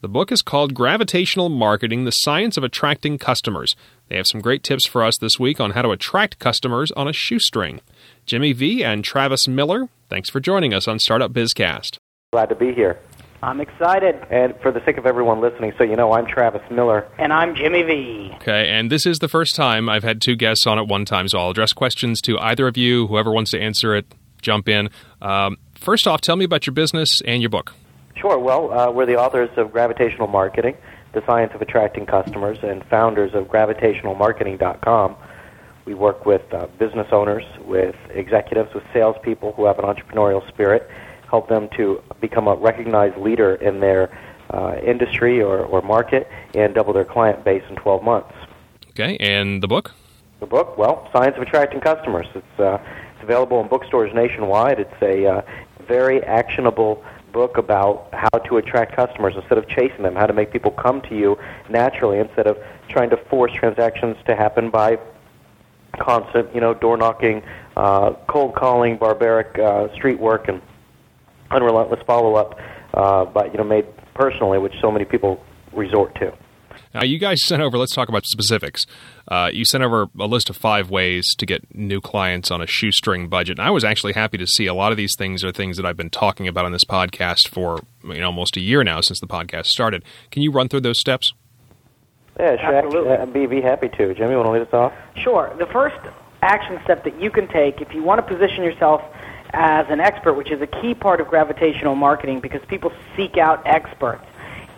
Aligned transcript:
The 0.00 0.08
book 0.08 0.32
is 0.32 0.42
called 0.42 0.74
Gravitational 0.74 1.48
Marketing 1.48 2.04
The 2.04 2.10
Science 2.10 2.56
of 2.56 2.64
Attracting 2.64 3.18
Customers. 3.18 3.76
They 4.08 4.16
have 4.16 4.26
some 4.26 4.40
great 4.40 4.62
tips 4.62 4.86
for 4.86 5.02
us 5.02 5.16
this 5.18 5.38
week 5.38 5.60
on 5.60 5.70
how 5.70 5.82
to 5.82 5.90
attract 5.90 6.38
customers 6.38 6.92
on 6.92 7.08
a 7.08 7.12
shoestring. 7.12 7.80
Jimmy 8.26 8.52
Vee 8.52 8.82
and 8.82 9.04
Travis 9.04 9.46
Miller, 9.46 9.88
thanks 10.10 10.28
for 10.28 10.40
joining 10.40 10.74
us 10.74 10.88
on 10.88 10.98
Startup 10.98 11.32
Bizcast. 11.32 11.98
Glad 12.32 12.48
to 12.48 12.56
be 12.56 12.74
here. 12.74 12.98
I'm 13.40 13.60
excited. 13.60 14.16
And 14.30 14.56
for 14.60 14.72
the 14.72 14.84
sake 14.84 14.98
of 14.98 15.06
everyone 15.06 15.40
listening, 15.40 15.72
so 15.78 15.84
you 15.84 15.94
know, 15.94 16.12
I'm 16.12 16.26
Travis 16.26 16.68
Miller. 16.68 17.06
And 17.18 17.32
I'm 17.32 17.54
Jimmy 17.54 17.84
Vee. 17.84 18.32
Okay, 18.36 18.68
and 18.68 18.90
this 18.90 19.06
is 19.06 19.20
the 19.20 19.28
first 19.28 19.54
time 19.54 19.88
I've 19.88 20.02
had 20.02 20.20
two 20.20 20.34
guests 20.34 20.66
on 20.66 20.76
at 20.76 20.88
one 20.88 21.04
time, 21.04 21.28
so 21.28 21.38
I'll 21.38 21.50
address 21.50 21.72
questions 21.72 22.20
to 22.22 22.36
either 22.40 22.66
of 22.66 22.76
you. 22.76 23.06
Whoever 23.06 23.30
wants 23.30 23.52
to 23.52 23.60
answer 23.60 23.94
it, 23.94 24.06
jump 24.42 24.68
in. 24.68 24.90
Um, 25.22 25.58
first 25.76 26.08
off, 26.08 26.20
tell 26.20 26.34
me 26.34 26.44
about 26.44 26.66
your 26.66 26.74
business 26.74 27.20
and 27.24 27.40
your 27.40 27.50
book. 27.50 27.74
Sure. 28.16 28.40
Well, 28.40 28.72
uh, 28.72 28.90
we're 28.90 29.06
the 29.06 29.16
authors 29.16 29.50
of 29.56 29.70
Gravitational 29.70 30.26
Marketing, 30.26 30.76
The 31.12 31.24
Science 31.26 31.52
of 31.54 31.62
Attracting 31.62 32.06
Customers, 32.06 32.58
and 32.62 32.84
founders 32.86 33.34
of 33.34 33.44
GravitationalMarketing.com. 33.44 35.16
We 35.86 35.94
work 35.94 36.26
with 36.26 36.42
uh, 36.52 36.66
business 36.78 37.06
owners, 37.12 37.44
with 37.64 37.94
executives, 38.10 38.74
with 38.74 38.82
salespeople 38.92 39.52
who 39.52 39.66
have 39.66 39.78
an 39.78 39.84
entrepreneurial 39.84 40.46
spirit, 40.48 40.90
help 41.30 41.48
them 41.48 41.68
to 41.76 42.02
become 42.20 42.48
a 42.48 42.56
recognized 42.56 43.16
leader 43.16 43.54
in 43.54 43.78
their 43.78 44.10
uh, 44.50 44.76
industry 44.84 45.40
or, 45.40 45.58
or 45.58 45.82
market, 45.82 46.28
and 46.54 46.74
double 46.74 46.92
their 46.92 47.04
client 47.04 47.44
base 47.44 47.62
in 47.70 47.76
12 47.76 48.02
months. 48.02 48.34
Okay, 48.90 49.16
and 49.18 49.62
the 49.62 49.68
book? 49.68 49.92
The 50.40 50.46
book, 50.46 50.76
well, 50.76 51.08
Science 51.12 51.36
of 51.36 51.42
Attracting 51.42 51.80
Customers. 51.80 52.26
It's, 52.34 52.60
uh, 52.60 52.78
it's 53.14 53.22
available 53.22 53.60
in 53.60 53.68
bookstores 53.68 54.12
nationwide. 54.12 54.80
It's 54.80 55.02
a 55.02 55.26
uh, 55.26 55.42
very 55.86 56.20
actionable 56.24 57.04
book 57.32 57.58
about 57.58 58.08
how 58.12 58.38
to 58.38 58.56
attract 58.56 58.96
customers 58.96 59.34
instead 59.36 59.58
of 59.58 59.68
chasing 59.68 60.02
them, 60.02 60.16
how 60.16 60.26
to 60.26 60.32
make 60.32 60.50
people 60.50 60.72
come 60.72 61.00
to 61.02 61.16
you 61.16 61.38
naturally 61.68 62.18
instead 62.18 62.48
of 62.48 62.58
trying 62.88 63.10
to 63.10 63.16
force 63.16 63.52
transactions 63.52 64.16
to 64.26 64.34
happen 64.34 64.70
by 64.70 64.98
constant, 65.98 66.54
you 66.54 66.60
know, 66.60 66.74
door 66.74 66.96
knocking, 66.96 67.42
uh, 67.76 68.12
cold 68.28 68.54
calling, 68.54 68.96
barbaric 68.96 69.58
uh, 69.58 69.92
street 69.94 70.18
work, 70.18 70.48
and 70.48 70.60
unrelentless 71.50 72.00
follow 72.06 72.34
up, 72.34 72.58
uh, 72.94 73.24
but 73.24 73.52
you 73.52 73.58
know, 73.58 73.64
made 73.64 73.86
personally, 74.14 74.58
which 74.58 74.74
so 74.80 74.90
many 74.90 75.04
people 75.04 75.42
resort 75.72 76.14
to. 76.16 76.32
Now, 76.94 77.04
you 77.04 77.18
guys 77.18 77.44
sent 77.44 77.60
over, 77.60 77.76
let's 77.76 77.94
talk 77.94 78.08
about 78.08 78.24
specifics. 78.24 78.86
Uh, 79.28 79.50
you 79.52 79.66
sent 79.66 79.84
over 79.84 80.06
a 80.18 80.26
list 80.26 80.48
of 80.48 80.56
five 80.56 80.88
ways 80.88 81.26
to 81.36 81.44
get 81.44 81.74
new 81.74 82.00
clients 82.00 82.50
on 82.50 82.62
a 82.62 82.66
shoestring 82.66 83.28
budget. 83.28 83.58
And 83.58 83.66
I 83.66 83.70
was 83.70 83.84
actually 83.84 84.14
happy 84.14 84.38
to 84.38 84.46
see 84.46 84.66
a 84.66 84.72
lot 84.74 84.92
of 84.92 84.96
these 84.96 85.14
things 85.18 85.44
are 85.44 85.52
things 85.52 85.76
that 85.76 85.84
I've 85.84 85.96
been 85.96 86.10
talking 86.10 86.48
about 86.48 86.64
on 86.64 86.72
this 86.72 86.84
podcast 86.84 87.48
for 87.48 87.80
you 88.02 88.20
know, 88.20 88.26
almost 88.26 88.56
a 88.56 88.60
year 88.60 88.82
now 88.82 89.02
since 89.02 89.20
the 89.20 89.26
podcast 89.26 89.66
started. 89.66 90.04
Can 90.30 90.42
you 90.42 90.50
run 90.50 90.68
through 90.68 90.80
those 90.80 90.98
steps? 90.98 91.34
Yeah, 92.38 92.56
sure. 92.56 92.74
Absolutely. 92.74 93.12
I'd 93.12 93.32
be, 93.32 93.46
be 93.46 93.60
happy 93.60 93.88
to. 93.88 94.14
Jimmy, 94.14 94.36
want 94.36 94.46
to 94.46 94.50
lead 94.50 94.62
us 94.62 94.72
off? 94.72 94.92
Sure. 95.16 95.54
The 95.58 95.66
first 95.66 95.96
action 96.42 96.78
step 96.84 97.04
that 97.04 97.20
you 97.20 97.30
can 97.30 97.48
take 97.48 97.80
if 97.80 97.94
you 97.94 98.02
want 98.02 98.26
to 98.26 98.34
position 98.34 98.62
yourself 98.62 99.02
as 99.52 99.86
an 99.88 100.00
expert, 100.00 100.34
which 100.34 100.50
is 100.50 100.60
a 100.60 100.66
key 100.66 100.94
part 100.94 101.20
of 101.20 101.28
gravitational 101.28 101.94
marketing 101.94 102.40
because 102.40 102.60
people 102.66 102.92
seek 103.16 103.38
out 103.38 103.62
experts, 103.66 104.24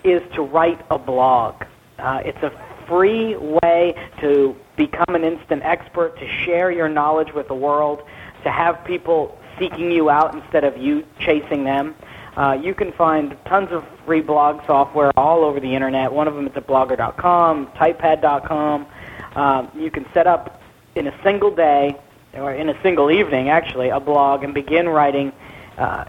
is 0.04 0.22
to 0.34 0.42
write 0.42 0.80
a 0.90 0.98
blog. 0.98 1.64
Uh, 1.98 2.22
it's 2.24 2.42
a 2.42 2.52
free 2.86 3.36
way 3.36 3.94
to 4.20 4.54
become 4.76 5.14
an 5.14 5.24
instant 5.24 5.62
expert, 5.64 6.16
to 6.18 6.28
share 6.44 6.70
your 6.70 6.88
knowledge 6.88 7.32
with 7.34 7.48
the 7.48 7.54
world, 7.54 8.02
to 8.44 8.50
have 8.50 8.82
people 8.84 9.36
seeking 9.58 9.90
you 9.90 10.08
out 10.08 10.34
instead 10.34 10.62
of 10.62 10.76
you 10.76 11.04
chasing 11.18 11.64
them. 11.64 11.94
Uh, 12.38 12.52
you 12.52 12.72
can 12.72 12.92
find 12.92 13.36
tons 13.46 13.68
of 13.72 13.84
free 14.06 14.20
blog 14.20 14.64
software 14.64 15.10
all 15.18 15.42
over 15.42 15.58
the 15.58 15.74
internet. 15.74 16.12
One 16.12 16.28
of 16.28 16.36
them 16.36 16.46
is 16.46 16.52
at 16.54 16.68
blogger.com, 16.68 17.66
typepad.com. 17.72 18.86
Um, 19.34 19.70
you 19.74 19.90
can 19.90 20.06
set 20.14 20.28
up 20.28 20.62
in 20.94 21.08
a 21.08 21.22
single 21.24 21.52
day, 21.52 21.96
or 22.34 22.54
in 22.54 22.68
a 22.68 22.80
single 22.80 23.10
evening, 23.10 23.48
actually, 23.48 23.88
a 23.88 23.98
blog 23.98 24.44
and 24.44 24.54
begin 24.54 24.88
writing. 24.88 25.32
Uh, 25.76 26.04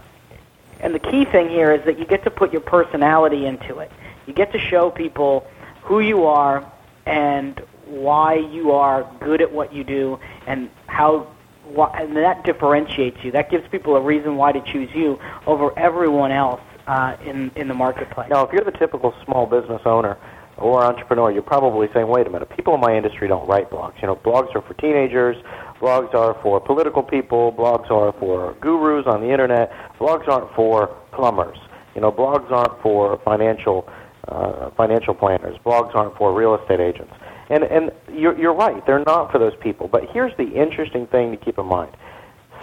and 0.78 0.94
the 0.94 1.00
key 1.00 1.24
thing 1.24 1.48
here 1.48 1.72
is 1.72 1.84
that 1.84 1.98
you 1.98 2.06
get 2.06 2.22
to 2.22 2.30
put 2.30 2.52
your 2.52 2.62
personality 2.62 3.46
into 3.46 3.80
it. 3.80 3.90
You 4.28 4.32
get 4.32 4.52
to 4.52 4.58
show 4.60 4.88
people 4.88 5.48
who 5.82 5.98
you 5.98 6.26
are 6.26 6.70
and 7.06 7.60
why 7.86 8.34
you 8.34 8.70
are 8.70 9.04
good 9.18 9.42
at 9.42 9.50
what 9.50 9.72
you 9.72 9.82
do 9.82 10.20
and 10.46 10.70
how 10.86 11.26
why, 11.74 11.96
and 12.00 12.16
that 12.16 12.44
differentiates 12.44 13.18
you. 13.22 13.32
That 13.32 13.50
gives 13.50 13.66
people 13.68 13.96
a 13.96 14.00
reason 14.00 14.36
why 14.36 14.52
to 14.52 14.60
choose 14.60 14.90
you 14.94 15.18
over 15.46 15.76
everyone 15.78 16.32
else 16.32 16.60
uh, 16.86 17.16
in 17.24 17.50
in 17.56 17.68
the 17.68 17.74
marketplace. 17.74 18.28
Now, 18.30 18.44
if 18.44 18.52
you're 18.52 18.64
the 18.64 18.76
typical 18.78 19.14
small 19.24 19.46
business 19.46 19.82
owner 19.84 20.16
or 20.56 20.84
entrepreneur, 20.84 21.30
you're 21.30 21.42
probably 21.42 21.88
saying, 21.92 22.08
"Wait 22.08 22.26
a 22.26 22.30
minute, 22.30 22.50
people 22.50 22.74
in 22.74 22.80
my 22.80 22.94
industry 22.96 23.28
don't 23.28 23.46
write 23.48 23.70
blogs. 23.70 24.00
You 24.00 24.08
know, 24.08 24.16
blogs 24.16 24.54
are 24.54 24.62
for 24.62 24.74
teenagers, 24.74 25.36
blogs 25.80 26.14
are 26.14 26.36
for 26.42 26.60
political 26.60 27.02
people, 27.02 27.52
blogs 27.52 27.90
are 27.90 28.12
for 28.18 28.54
gurus 28.60 29.06
on 29.06 29.20
the 29.20 29.30
internet, 29.30 29.72
blogs 29.98 30.28
aren't 30.28 30.52
for 30.54 30.88
plumbers. 31.12 31.58
You 31.94 32.00
know, 32.00 32.12
blogs 32.12 32.50
aren't 32.50 32.80
for 32.82 33.18
financial." 33.24 33.88
uh, 34.28 34.70
financial 34.76 35.14
planners. 35.14 35.56
Blogs 35.64 35.94
aren't 35.94 36.16
for 36.16 36.32
real 36.32 36.54
estate 36.54 36.80
agents. 36.80 37.12
And, 37.50 37.64
and 37.64 37.90
you're, 38.12 38.38
you're 38.38 38.54
right, 38.54 38.84
they're 38.86 39.04
not 39.04 39.32
for 39.32 39.38
those 39.38 39.56
people. 39.60 39.88
But 39.88 40.04
here's 40.12 40.34
the 40.36 40.48
interesting 40.48 41.06
thing 41.08 41.32
to 41.32 41.36
keep 41.36 41.58
in 41.58 41.66
mind 41.66 41.94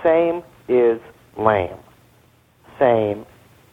same 0.03 0.43
is 0.67 0.99
lame. 1.37 1.77
Same 2.79 3.25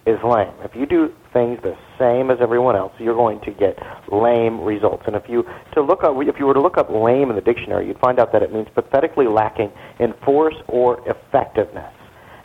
is 0.07 0.19
lame. 0.25 0.53
If 0.63 0.75
you 0.75 0.87
do 0.87 1.13
things 1.33 1.59
the 1.63 1.77
same 1.99 2.31
as 2.31 2.39
everyone 2.41 2.77
else, 2.77 2.93
you're 2.99 3.15
going 3.15 3.41
to 3.43 3.51
get 3.53 3.79
lame 4.13 4.61
results. 4.61 5.05
And 5.07 5.17
if 5.17 5.29
you 5.29 5.47
to 5.75 5.83
look 5.83 6.03
up, 6.05 6.17
if 6.19 6.39
you 6.39 6.47
were 6.47 6.55
to 6.55 6.61
look 6.61 6.77
up 6.77 6.91
lame 6.91 7.31
in 7.31 7.37
the 7.37 7.43
dictionary, 7.43 7.87
you'd 7.87 7.99
find 7.99 8.19
out 8.19 8.33
that 8.33 8.43
it 8.43 8.53
means 8.53 8.69
pathetically 8.75 9.27
lacking 9.27 9.71
in 10.01 10.15
force 10.25 10.57
or 10.69 11.01
effectiveness. 11.09 11.93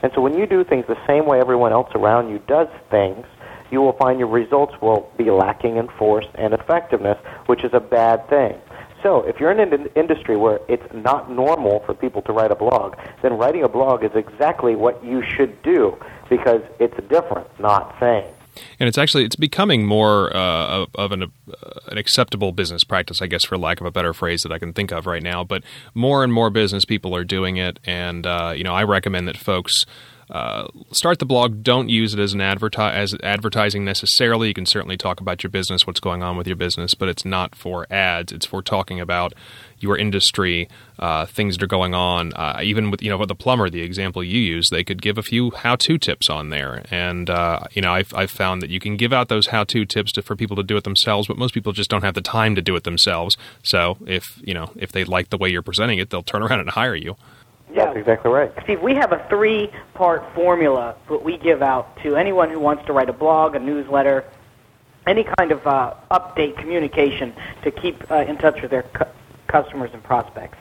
And 0.01 0.11
so 0.15 0.21
when 0.21 0.33
you 0.37 0.45
do 0.45 0.63
things 0.63 0.85
the 0.87 0.97
same 1.07 1.25
way 1.25 1.39
everyone 1.39 1.73
else 1.73 1.89
around 1.95 2.29
you 2.29 2.39
does 2.47 2.67
things, 2.89 3.25
you 3.71 3.81
will 3.81 3.93
find 3.93 4.19
your 4.19 4.27
results 4.27 4.73
will 4.81 5.11
be 5.17 5.29
lacking 5.31 5.77
in 5.77 5.87
force 5.89 6.25
and 6.35 6.53
effectiveness, 6.53 7.17
which 7.45 7.63
is 7.63 7.71
a 7.73 7.79
bad 7.79 8.27
thing. 8.29 8.55
So, 9.01 9.21
if 9.21 9.39
you're 9.39 9.51
in 9.51 9.59
an 9.61 9.87
industry 9.95 10.35
where 10.35 10.59
it's 10.67 10.83
not 10.93 11.31
normal 11.31 11.79
for 11.85 11.93
people 11.93 12.21
to 12.23 12.33
write 12.33 12.51
a 12.51 12.55
blog, 12.55 12.97
then 13.21 13.37
writing 13.37 13.63
a 13.63 13.69
blog 13.69 14.03
is 14.03 14.11
exactly 14.13 14.75
what 14.75 15.01
you 15.03 15.23
should 15.23 15.61
do 15.63 15.97
because 16.29 16.61
it's 16.79 16.97
a 16.97 17.01
different, 17.01 17.47
not 17.59 17.95
same 17.99 18.25
and 18.79 18.87
it's 18.87 18.97
actually 18.97 19.25
it's 19.25 19.35
becoming 19.35 19.85
more 19.85 20.35
uh, 20.35 20.85
of 20.95 21.11
an, 21.11 21.23
uh, 21.23 21.27
an 21.87 21.97
acceptable 21.97 22.51
business 22.51 22.83
practice, 22.83 23.21
I 23.21 23.27
guess, 23.27 23.43
for 23.43 23.57
lack 23.57 23.79
of 23.79 23.85
a 23.85 23.91
better 23.91 24.13
phrase 24.13 24.41
that 24.43 24.51
I 24.51 24.59
can 24.59 24.73
think 24.73 24.91
of 24.91 25.05
right 25.05 25.23
now. 25.23 25.43
But 25.43 25.63
more 25.93 26.23
and 26.23 26.31
more 26.31 26.49
business 26.49 26.85
people 26.85 27.15
are 27.15 27.23
doing 27.23 27.57
it, 27.57 27.79
and 27.85 28.25
uh, 28.25 28.53
you 28.55 28.63
know, 28.63 28.73
I 28.73 28.83
recommend 28.83 29.27
that 29.27 29.37
folks 29.37 29.85
uh, 30.29 30.67
start 30.91 31.19
the 31.19 31.25
blog. 31.25 31.63
Don't 31.63 31.89
use 31.89 32.13
it 32.13 32.19
as 32.19 32.33
an 32.33 32.39
adverti- 32.39 32.93
as 32.93 33.15
advertising 33.23 33.83
necessarily. 33.83 34.49
You 34.49 34.53
can 34.53 34.65
certainly 34.65 34.97
talk 34.97 35.19
about 35.19 35.43
your 35.43 35.49
business, 35.49 35.87
what's 35.87 35.99
going 35.99 36.21
on 36.21 36.37
with 36.37 36.47
your 36.47 36.55
business, 36.55 36.93
but 36.93 37.09
it's 37.09 37.25
not 37.25 37.55
for 37.55 37.87
ads. 37.91 38.31
It's 38.31 38.45
for 38.45 38.61
talking 38.61 38.99
about 38.99 39.33
your 39.79 39.97
industry, 39.97 40.67
uh, 40.99 41.25
things 41.25 41.55
that 41.55 41.63
are 41.63 41.67
going 41.67 41.93
on. 41.93 42.33
Uh, 42.33 42.59
even 42.61 42.91
with 42.91 43.01
you 43.01 43.09
know 43.09 43.17
with 43.17 43.29
the 43.29 43.35
plumber, 43.35 43.69
the 43.69 43.81
example 43.81 44.23
you 44.23 44.39
use, 44.39 44.69
they 44.69 44.83
could 44.83 45.01
give 45.01 45.17
a 45.17 45.23
few 45.23 45.51
how-to 45.51 45.97
tips 45.97 46.29
on 46.29 46.49
there. 46.49 46.83
And 46.91 47.29
uh, 47.29 47.61
you 47.71 47.81
know, 47.81 47.93
I've, 47.93 48.13
I've 48.13 48.31
found 48.31 48.61
that 48.61 48.69
you 48.69 48.79
can 48.79 48.97
give 48.97 49.13
out 49.13 49.29
those 49.29 49.47
how-to 49.47 49.85
tips 49.85 50.11
to, 50.13 50.21
for 50.21 50.35
people 50.35 50.55
to 50.57 50.63
do 50.63 50.77
it 50.77 50.83
themselves, 50.83 51.27
but 51.27 51.37
most 51.37 51.53
people 51.53 51.71
just 51.71 51.89
don't 51.89 52.03
have 52.03 52.13
the 52.13 52.21
time 52.21 52.55
to 52.55 52.61
do 52.61 52.75
it 52.75 52.83
themselves. 52.83 53.35
So 53.63 53.97
if 54.05 54.25
you 54.43 54.53
know 54.53 54.71
if 54.75 54.91
they 54.91 55.03
like 55.05 55.29
the 55.29 55.37
way 55.37 55.49
you're 55.49 55.61
presenting 55.61 55.97
it, 55.97 56.09
they'll 56.09 56.23
turn 56.23 56.43
around 56.43 56.59
and 56.59 56.69
hire 56.69 56.95
you. 56.95 57.15
Yeah. 57.71 57.85
That's 57.85 57.97
exactly 57.97 58.31
right. 58.31 58.51
Steve, 58.63 58.81
we 58.81 58.95
have 58.95 59.11
a 59.11 59.25
three 59.29 59.69
part 59.93 60.23
formula 60.33 60.95
that 61.07 61.23
we 61.23 61.37
give 61.37 61.61
out 61.61 61.97
to 62.03 62.15
anyone 62.15 62.49
who 62.49 62.59
wants 62.59 62.85
to 62.87 62.93
write 62.93 63.09
a 63.09 63.13
blog, 63.13 63.55
a 63.55 63.59
newsletter, 63.59 64.25
any 65.05 65.23
kind 65.37 65.51
of 65.51 65.65
uh, 65.65 65.93
update 66.11 66.57
communication 66.57 67.33
to 67.63 67.71
keep 67.71 68.09
uh, 68.11 68.15
in 68.27 68.37
touch 68.37 68.61
with 68.61 68.71
their 68.71 68.83
cu- 68.83 69.05
customers 69.47 69.91
and 69.93 70.03
prospects. 70.03 70.57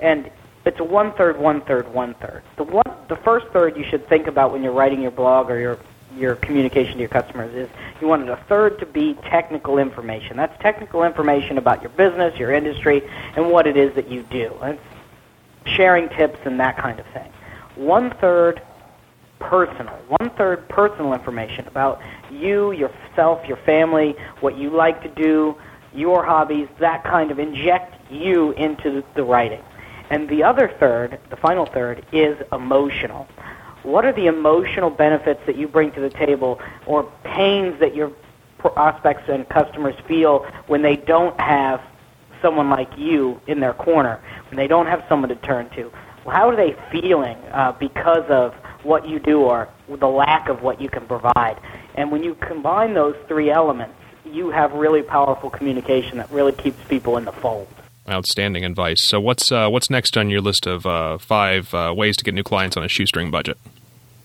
And 0.00 0.30
it's 0.64 0.80
a 0.80 0.84
one 0.84 1.12
third, 1.12 1.38
one 1.38 1.60
third, 1.62 1.92
one 1.92 2.14
third. 2.14 2.42
The 2.56 2.64
one, 2.64 2.90
the 3.08 3.16
first 3.16 3.46
third 3.48 3.76
you 3.76 3.84
should 3.84 4.08
think 4.08 4.26
about 4.26 4.52
when 4.52 4.62
you're 4.62 4.72
writing 4.72 5.00
your 5.00 5.10
blog 5.10 5.50
or 5.50 5.58
your 5.58 5.78
your 6.16 6.36
communication 6.36 6.94
to 6.94 7.00
your 7.00 7.08
customers 7.08 7.54
is 7.54 7.68
you 8.00 8.08
wanted 8.08 8.28
a 8.28 8.36
third 8.48 8.78
to 8.80 8.86
be 8.86 9.14
technical 9.24 9.78
information. 9.78 10.36
That's 10.36 10.58
technical 10.60 11.04
information 11.04 11.58
about 11.58 11.82
your 11.82 11.90
business, 11.90 12.38
your 12.38 12.52
industry, 12.52 13.02
and 13.36 13.50
what 13.50 13.66
it 13.66 13.76
is 13.76 13.94
that 13.94 14.08
you 14.08 14.22
do. 14.24 14.52
Sharing 15.68 16.08
tips 16.10 16.38
and 16.44 16.58
that 16.60 16.76
kind 16.76 16.98
of 16.98 17.06
thing. 17.06 17.30
One 17.76 18.10
third 18.20 18.62
personal, 19.38 19.94
one 20.08 20.30
third 20.30 20.68
personal 20.68 21.12
information 21.12 21.66
about 21.68 22.00
you, 22.30 22.72
yourself, 22.72 23.46
your 23.46 23.56
family, 23.58 24.16
what 24.40 24.58
you 24.58 24.70
like 24.70 25.02
to 25.02 25.08
do, 25.08 25.56
your 25.94 26.24
hobbies, 26.24 26.68
that 26.80 27.04
kind 27.04 27.30
of 27.30 27.38
inject 27.38 27.94
you 28.10 28.52
into 28.52 29.04
the 29.14 29.22
writing. 29.22 29.62
And 30.10 30.28
the 30.28 30.42
other 30.42 30.68
third, 30.80 31.18
the 31.30 31.36
final 31.36 31.66
third, 31.66 32.04
is 32.12 32.38
emotional. 32.52 33.28
What 33.82 34.04
are 34.04 34.12
the 34.12 34.26
emotional 34.26 34.90
benefits 34.90 35.40
that 35.46 35.56
you 35.56 35.68
bring 35.68 35.92
to 35.92 36.00
the 36.00 36.10
table 36.10 36.60
or 36.86 37.04
pains 37.24 37.78
that 37.80 37.94
your 37.94 38.12
prospects 38.58 39.28
and 39.28 39.48
customers 39.48 39.94
feel 40.06 40.46
when 40.66 40.82
they 40.82 40.96
don't 40.96 41.38
have 41.40 41.80
someone 42.42 42.70
like 42.70 42.88
you 42.96 43.40
in 43.46 43.60
their 43.60 43.74
corner, 43.74 44.20
when 44.50 44.56
they 44.56 44.66
don't 44.66 44.86
have 44.86 45.04
someone 45.08 45.28
to 45.28 45.36
turn 45.36 45.68
to, 45.70 45.90
how 46.26 46.48
are 46.48 46.56
they 46.56 46.76
feeling 46.90 47.36
uh, 47.52 47.72
because 47.72 48.24
of 48.28 48.54
what 48.82 49.08
you 49.08 49.18
do 49.18 49.40
or 49.40 49.68
the 49.88 50.06
lack 50.06 50.48
of 50.48 50.62
what 50.62 50.80
you 50.80 50.88
can 50.88 51.06
provide? 51.06 51.58
And 51.94 52.12
when 52.12 52.22
you 52.22 52.34
combine 52.34 52.94
those 52.94 53.16
three 53.26 53.50
elements, 53.50 53.94
you 54.24 54.50
have 54.50 54.72
really 54.72 55.02
powerful 55.02 55.50
communication 55.50 56.18
that 56.18 56.30
really 56.30 56.52
keeps 56.52 56.82
people 56.84 57.16
in 57.16 57.24
the 57.24 57.32
fold. 57.32 57.68
Outstanding 58.08 58.64
advice. 58.64 59.06
So, 59.06 59.20
what's 59.20 59.52
uh, 59.52 59.68
what's 59.68 59.90
next 59.90 60.16
on 60.16 60.30
your 60.30 60.40
list 60.40 60.66
of 60.66 60.86
uh, 60.86 61.18
five 61.18 61.72
uh, 61.74 61.92
ways 61.94 62.16
to 62.16 62.24
get 62.24 62.32
new 62.32 62.42
clients 62.42 62.76
on 62.76 62.82
a 62.82 62.88
shoestring 62.88 63.30
budget? 63.30 63.58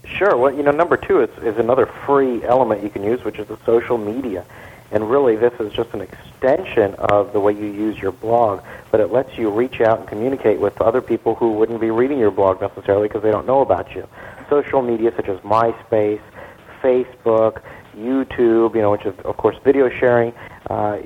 Sure. 0.06 0.38
Well, 0.38 0.54
you 0.54 0.64
know, 0.64 0.72
number 0.72 0.96
two 0.96 1.22
is, 1.22 1.30
is 1.44 1.58
another 1.58 1.86
free 2.06 2.44
element 2.44 2.84
you 2.84 2.90
can 2.90 3.04
use, 3.04 3.24
which 3.24 3.40
is 3.40 3.48
the 3.48 3.58
social 3.66 3.98
media. 3.98 4.46
And 4.94 5.10
really, 5.10 5.36
this 5.36 5.54
is 5.60 5.74
just 5.74 5.92
an 5.96 6.02
extension 6.02 6.94
of 6.96 7.34
the 7.34 7.40
way 7.40 7.52
you 7.52 7.66
use 7.66 7.98
your 7.98 8.12
blog, 8.12 8.64
but 8.92 9.00
it 9.00 9.12
lets 9.12 9.36
you 9.40 9.50
reach 9.50 9.82
out 9.82 10.00
and 10.00 10.08
communicate 10.08 10.60
with 10.60 10.80
other 10.80 11.02
people 11.02 11.34
who 11.34 11.54
wouldn't 11.54 11.82
be 11.82 11.90
reading 11.90 12.20
your 12.20 12.30
blog 12.30 12.62
necessarily 12.62 13.08
because 13.08 13.24
they 13.24 13.32
don't 13.32 13.48
know 13.48 13.62
about 13.62 13.96
you. 13.96 14.08
Social 14.52 14.84
media 14.84 15.12
such 15.16 15.28
as 15.30 15.40
MySpace, 15.40 16.22
Facebook, 16.84 17.64
YouTube, 17.98 18.76
you 18.76 18.82
know, 18.82 18.92
which 18.92 19.06
is 19.06 19.18
of 19.26 19.36
course 19.36 19.56
video 19.64 19.90
sharing. 19.90 20.32
Uh, 20.70 21.00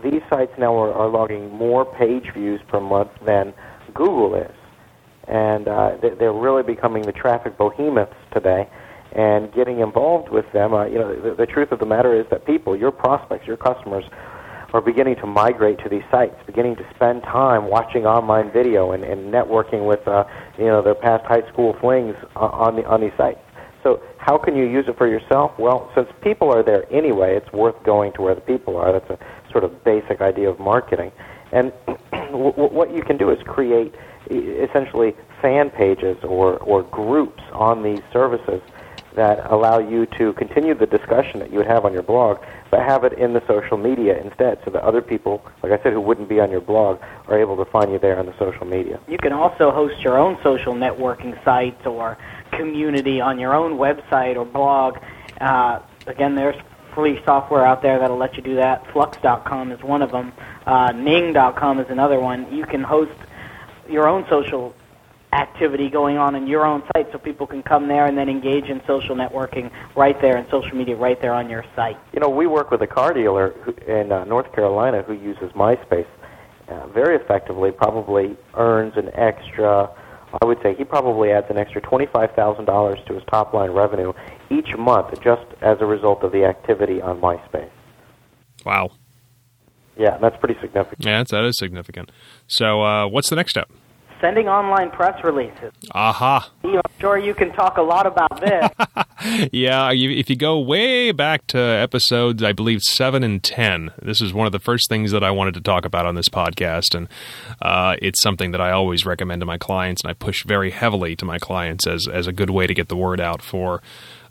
these 0.00 0.22
sites 0.30 0.56
now 0.56 0.76
are, 0.76 0.92
are 0.92 1.08
logging 1.08 1.52
more 1.52 1.84
page 1.84 2.30
views 2.32 2.60
per 2.68 2.78
month 2.78 3.10
than 3.24 3.52
Google 3.94 4.36
is, 4.36 4.54
and 5.26 5.66
uh, 5.66 5.96
they're 5.96 6.32
really 6.32 6.62
becoming 6.62 7.02
the 7.02 7.12
traffic 7.12 7.58
behemoths 7.58 8.14
today 8.32 8.68
and 9.12 9.52
getting 9.52 9.80
involved 9.80 10.30
with 10.30 10.50
them. 10.52 10.74
Uh, 10.74 10.86
you 10.86 10.98
know, 10.98 11.14
the, 11.20 11.34
the 11.34 11.46
truth 11.46 11.72
of 11.72 11.78
the 11.78 11.86
matter 11.86 12.14
is 12.14 12.26
that 12.30 12.44
people, 12.46 12.76
your 12.76 12.90
prospects, 12.90 13.46
your 13.46 13.56
customers, 13.56 14.04
are 14.74 14.82
beginning 14.82 15.16
to 15.16 15.26
migrate 15.26 15.78
to 15.78 15.88
these 15.88 16.02
sites, 16.10 16.34
beginning 16.46 16.76
to 16.76 16.86
spend 16.94 17.22
time 17.22 17.70
watching 17.70 18.04
online 18.04 18.52
video 18.52 18.92
and, 18.92 19.02
and 19.02 19.32
networking 19.32 19.86
with, 19.86 20.06
uh, 20.06 20.24
you 20.58 20.66
know, 20.66 20.82
their 20.82 20.94
past 20.94 21.24
high 21.24 21.46
school 21.50 21.74
flings 21.80 22.14
on 22.36 22.76
the 22.76 22.84
on 22.84 23.00
these 23.00 23.16
sites. 23.16 23.40
So 23.82 24.02
how 24.18 24.36
can 24.36 24.56
you 24.56 24.64
use 24.64 24.84
it 24.88 24.98
for 24.98 25.06
yourself? 25.06 25.52
Well, 25.58 25.90
since 25.94 26.08
people 26.22 26.52
are 26.52 26.62
there 26.62 26.84
anyway, 26.92 27.36
it's 27.36 27.50
worth 27.52 27.82
going 27.84 28.12
to 28.14 28.22
where 28.22 28.34
the 28.34 28.42
people 28.42 28.76
are. 28.76 28.92
That's 28.92 29.08
a 29.08 29.18
sort 29.50 29.64
of 29.64 29.82
basic 29.84 30.20
idea 30.20 30.50
of 30.50 30.58
marketing. 30.58 31.12
And 31.52 31.72
what 32.30 32.94
you 32.94 33.02
can 33.02 33.16
do 33.16 33.30
is 33.30 33.38
create 33.44 33.94
essentially 34.30 35.16
fan 35.40 35.70
pages 35.70 36.18
or, 36.22 36.58
or 36.58 36.82
groups 36.82 37.42
on 37.52 37.82
these 37.82 38.02
services 38.12 38.60
that 39.18 39.50
allow 39.50 39.78
you 39.78 40.06
to 40.18 40.32
continue 40.34 40.74
the 40.74 40.86
discussion 40.86 41.40
that 41.40 41.50
you 41.50 41.58
would 41.58 41.66
have 41.66 41.84
on 41.84 41.92
your 41.92 42.04
blog, 42.04 42.38
but 42.70 42.80
have 42.80 43.02
it 43.02 43.14
in 43.14 43.32
the 43.32 43.44
social 43.48 43.76
media 43.76 44.16
instead, 44.22 44.60
so 44.64 44.70
that 44.70 44.82
other 44.84 45.02
people, 45.02 45.44
like 45.62 45.72
I 45.72 45.82
said, 45.82 45.92
who 45.92 46.00
wouldn't 46.00 46.28
be 46.28 46.38
on 46.38 46.52
your 46.52 46.60
blog, 46.60 47.00
are 47.26 47.36
able 47.36 47.56
to 47.56 47.64
find 47.64 47.90
you 47.90 47.98
there 47.98 48.16
on 48.16 48.26
the 48.26 48.38
social 48.38 48.64
media. 48.64 49.00
You 49.08 49.18
can 49.18 49.32
also 49.32 49.72
host 49.72 50.00
your 50.02 50.16
own 50.18 50.38
social 50.44 50.72
networking 50.72 51.42
sites 51.44 51.84
or 51.84 52.16
community 52.52 53.20
on 53.20 53.40
your 53.40 53.54
own 53.54 53.72
website 53.72 54.36
or 54.36 54.44
blog. 54.44 54.98
Uh, 55.40 55.80
again, 56.06 56.36
there's 56.36 56.56
free 56.94 57.20
software 57.24 57.66
out 57.66 57.82
there 57.82 57.98
that'll 57.98 58.16
let 58.16 58.36
you 58.36 58.42
do 58.42 58.54
that. 58.54 58.86
Flux.com 58.92 59.72
is 59.72 59.82
one 59.82 60.02
of 60.02 60.12
them. 60.12 60.32
Uh, 60.64 60.92
Ning.com 60.92 61.80
is 61.80 61.90
another 61.90 62.20
one. 62.20 62.54
You 62.54 62.64
can 62.64 62.84
host 62.84 63.12
your 63.88 64.06
own 64.06 64.26
social 64.28 64.74
activity 65.32 65.90
going 65.90 66.16
on 66.16 66.34
in 66.34 66.46
your 66.46 66.64
own 66.64 66.82
site 66.94 67.06
so 67.12 67.18
people 67.18 67.46
can 67.46 67.62
come 67.62 67.88
there 67.88 68.06
and 68.06 68.16
then 68.16 68.28
engage 68.28 68.64
in 68.64 68.80
social 68.86 69.14
networking 69.14 69.70
right 69.94 70.20
there 70.22 70.36
and 70.36 70.46
social 70.50 70.76
media 70.76 70.96
right 70.96 71.20
there 71.20 71.34
on 71.34 71.50
your 71.50 71.64
site. 71.76 71.96
You 72.12 72.20
know, 72.20 72.28
we 72.28 72.46
work 72.46 72.70
with 72.70 72.80
a 72.82 72.86
car 72.86 73.12
dealer 73.12 73.54
in 73.86 74.10
uh, 74.10 74.24
North 74.24 74.52
Carolina 74.54 75.02
who 75.02 75.12
uses 75.12 75.52
MySpace 75.52 76.06
uh, 76.68 76.86
very 76.88 77.16
effectively, 77.16 77.70
probably 77.70 78.36
earns 78.54 78.94
an 78.96 79.10
extra, 79.14 79.90
I 80.40 80.46
would 80.46 80.58
say 80.62 80.74
he 80.74 80.84
probably 80.84 81.30
adds 81.30 81.46
an 81.50 81.58
extra 81.58 81.80
$25,000 81.80 83.06
to 83.06 83.14
his 83.14 83.22
top 83.30 83.54
line 83.54 83.70
revenue 83.70 84.12
each 84.50 84.76
month 84.78 85.20
just 85.22 85.46
as 85.62 85.78
a 85.80 85.86
result 85.86 86.22
of 86.22 86.32
the 86.32 86.44
activity 86.44 87.00
on 87.00 87.20
MySpace. 87.20 87.70
Wow. 88.64 88.90
Yeah, 89.96 90.16
that's 90.18 90.36
pretty 90.36 90.58
significant. 90.60 91.04
Yeah, 91.04 91.18
that's, 91.18 91.30
that 91.32 91.44
is 91.44 91.58
significant. 91.58 92.10
So, 92.46 92.82
uh, 92.82 93.08
what's 93.08 93.30
the 93.30 93.36
next 93.36 93.50
step? 93.50 93.70
Sending 94.20 94.48
online 94.48 94.90
press 94.90 95.22
releases. 95.24 95.72
Aha. 95.92 96.50
Uh-huh. 96.62 96.80
I'm 96.84 97.00
sure 97.00 97.18
you 97.18 97.34
can 97.34 97.52
talk 97.52 97.76
a 97.76 97.82
lot 97.82 98.06
about 98.06 98.40
this. 98.40 99.48
yeah, 99.52 99.90
if 99.92 100.28
you 100.30 100.36
go 100.36 100.58
way 100.58 101.12
back 101.12 101.46
to 101.48 101.58
episodes, 101.58 102.42
I 102.42 102.52
believe 102.52 102.82
seven 102.82 103.22
and 103.22 103.42
ten, 103.42 103.92
this 104.00 104.20
is 104.20 104.32
one 104.32 104.46
of 104.46 104.52
the 104.52 104.58
first 104.58 104.88
things 104.88 105.12
that 105.12 105.22
I 105.22 105.30
wanted 105.30 105.54
to 105.54 105.60
talk 105.60 105.84
about 105.84 106.06
on 106.06 106.14
this 106.14 106.28
podcast, 106.28 106.94
and 106.94 107.08
uh, 107.62 107.96
it's 108.00 108.20
something 108.22 108.50
that 108.52 108.60
I 108.60 108.70
always 108.70 109.06
recommend 109.06 109.40
to 109.40 109.46
my 109.46 109.58
clients, 109.58 110.02
and 110.02 110.10
I 110.10 110.14
push 110.14 110.44
very 110.44 110.70
heavily 110.70 111.16
to 111.16 111.24
my 111.24 111.38
clients 111.38 111.86
as 111.86 112.08
as 112.08 112.26
a 112.26 112.32
good 112.32 112.50
way 112.50 112.66
to 112.66 112.74
get 112.74 112.88
the 112.88 112.96
word 112.96 113.20
out 113.20 113.42
for 113.42 113.82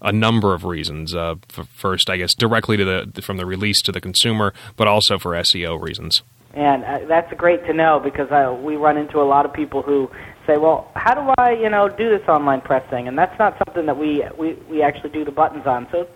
a 0.02 0.12
number 0.12 0.54
of 0.54 0.64
reasons. 0.64 1.16
Uh, 1.16 1.36
first, 1.50 2.10
I 2.10 2.18
guess 2.18 2.34
directly 2.34 2.78
to 2.78 2.86
the 2.86 3.22
from 3.22 3.38
the 3.38 3.46
release 3.46 3.82
to 3.84 3.92
the 3.92 4.02
consumer, 4.02 4.54
but 4.76 4.88
also 4.88 5.18
for 5.18 5.32
SEO 5.32 5.82
reasons. 5.82 6.22
And 6.54 6.84
uh, 6.84 7.00
that's 7.08 7.32
great 7.34 7.66
to 7.66 7.74
know 7.74 8.00
because 8.00 8.32
uh, 8.32 8.58
we 8.60 8.76
run 8.78 8.98
into 8.98 9.22
a 9.22 9.24
lot 9.24 9.46
of 9.46 9.54
people 9.54 9.82
who 9.82 10.10
say, 10.48 10.58
"Well, 10.58 10.90
how 10.96 11.14
do 11.14 11.34
I, 11.38 11.52
you 11.52 11.70
know, 11.70 11.88
do 11.90 12.10
this 12.10 12.28
online 12.28 12.62
press 12.62 12.88
thing?" 12.90 13.08
And 13.08 13.18
that's 13.18 13.38
not 13.38 13.58
something 13.66 13.86
that 13.86 13.98
we 13.98 14.24
we 14.38 14.54
we 14.70 14.82
actually 14.82 15.12
do 15.12 15.24
the 15.26 15.32
buttons 15.32 15.68
on. 15.68 15.88
So 15.92 16.08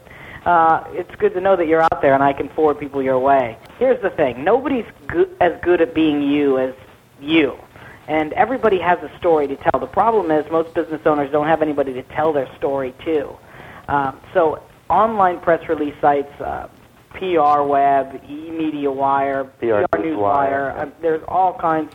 uh, 0.46 0.84
it's 0.92 1.14
good 1.16 1.34
to 1.34 1.42
know 1.42 1.56
that 1.56 1.68
you're 1.68 1.82
out 1.82 2.02
there, 2.02 2.14
and 2.14 2.24
I 2.24 2.34
can 2.34 2.50
forward 2.50 2.80
people 2.80 3.04
your 3.04 3.20
way. 3.20 3.58
Here's 3.78 4.02
the 4.02 4.10
thing: 4.10 4.44
nobody's 4.44 4.86
go- 5.08 5.30
as 5.40 5.54
good 5.62 5.82
at 5.82 5.94
being 5.94 6.24
you 6.24 6.58
as 6.58 6.74
you, 7.20 7.56
and 8.08 8.34
everybody 8.34 8.80
has 8.80 8.98
a 9.04 9.16
story 9.20 9.48
to 9.48 9.56
tell. 9.58 9.80
The 9.80 9.88
problem 9.88 10.32
is 10.32 10.50
most 10.50 10.74
business 10.74 11.02
owners 11.06 11.32
don't 11.32 11.48
have 11.48 11.62
anybody 11.62 11.94
to 11.94 12.04
tell 12.04 12.34
their 12.34 12.50
story 12.58 12.96
to. 13.06 13.36
Uh, 13.88 14.14
so 14.34 14.64
online 14.90 15.40
press 15.40 15.68
release 15.70 15.96
sites, 16.02 16.42
uh, 16.42 16.68
PR 17.14 17.62
Web, 17.62 18.24
eMediaWire, 18.28 19.50
PR 19.60 19.86
PR 19.88 19.98
Newswire. 19.98 20.78
Uh, 20.78 20.90
there's 21.02 21.24
all 21.28 21.54
kinds 21.54 21.94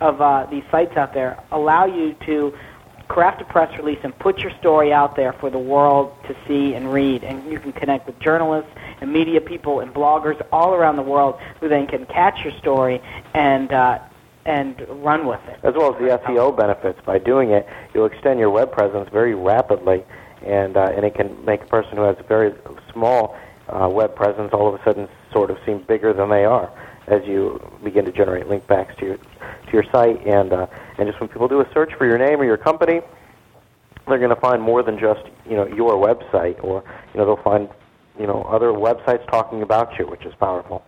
of 0.00 0.20
uh, 0.20 0.46
these 0.50 0.64
sites 0.70 0.96
out 0.96 1.12
there 1.12 1.42
allow 1.50 1.84
you 1.84 2.14
to 2.26 2.56
craft 3.08 3.40
a 3.40 3.44
press 3.44 3.76
release 3.78 3.98
and 4.02 4.16
put 4.18 4.38
your 4.38 4.52
story 4.58 4.92
out 4.92 5.16
there 5.16 5.32
for 5.32 5.50
the 5.50 5.58
world 5.58 6.14
to 6.26 6.36
see 6.46 6.74
and 6.74 6.92
read. 6.92 7.24
And 7.24 7.50
you 7.50 7.58
can 7.58 7.72
connect 7.72 8.06
with 8.06 8.18
journalists 8.20 8.70
and 9.00 9.12
media 9.12 9.40
people 9.40 9.80
and 9.80 9.92
bloggers 9.92 10.40
all 10.52 10.74
around 10.74 10.96
the 10.96 11.02
world 11.02 11.40
who 11.60 11.68
then 11.68 11.86
can 11.86 12.06
catch 12.06 12.44
your 12.44 12.52
story 12.58 13.00
and 13.34 13.72
uh, 13.72 13.98
and 14.44 14.80
run 15.04 15.26
with 15.26 15.40
it. 15.48 15.60
As 15.62 15.74
well 15.74 15.94
as 15.94 16.00
the 16.00 16.18
SEO 16.26 16.56
benefits. 16.56 16.98
By 17.04 17.18
doing 17.18 17.50
it, 17.50 17.66
you'll 17.92 18.06
extend 18.06 18.40
your 18.40 18.48
web 18.48 18.72
presence 18.72 19.08
very 19.10 19.34
rapidly, 19.34 20.04
and 20.42 20.76
uh, 20.76 20.92
and 20.94 21.04
it 21.04 21.14
can 21.14 21.44
make 21.44 21.62
a 21.62 21.66
person 21.66 21.96
who 21.96 22.04
has 22.04 22.16
a 22.18 22.22
very 22.22 22.54
small 22.92 23.36
uh, 23.68 23.88
web 23.88 24.14
presence 24.14 24.50
all 24.52 24.72
of 24.72 24.80
a 24.80 24.84
sudden 24.84 25.08
sort 25.32 25.50
of 25.50 25.58
seem 25.64 25.84
bigger 25.86 26.12
than 26.12 26.30
they 26.30 26.44
are 26.44 26.72
as 27.08 27.22
you 27.26 27.60
begin 27.82 28.04
to 28.04 28.12
generate 28.12 28.48
link 28.48 28.66
backs 28.66 28.94
to 28.98 29.06
your 29.06 29.16
to 29.16 29.72
your 29.72 29.84
site 29.92 30.24
and 30.26 30.52
uh, 30.52 30.66
and 30.98 31.08
just 31.08 31.20
when 31.20 31.28
people 31.28 31.48
do 31.48 31.60
a 31.60 31.68
search 31.72 31.92
for 31.96 32.06
your 32.06 32.18
name 32.18 32.40
or 32.40 32.44
your 32.44 32.56
company, 32.56 33.00
they're 34.06 34.18
going 34.18 34.34
to 34.34 34.40
find 34.40 34.62
more 34.62 34.82
than 34.82 34.98
just 34.98 35.22
you 35.48 35.56
know 35.56 35.66
your 35.66 35.94
website 35.94 36.62
or 36.62 36.84
you 37.12 37.20
know 37.20 37.26
they'll 37.26 37.42
find 37.42 37.68
you 38.18 38.26
know 38.26 38.42
other 38.42 38.68
websites 38.68 39.26
talking 39.30 39.62
about 39.62 39.98
you, 39.98 40.06
which 40.06 40.24
is 40.24 40.34
powerful. 40.38 40.84